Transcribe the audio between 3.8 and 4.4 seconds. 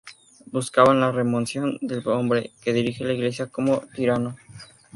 un tirano"".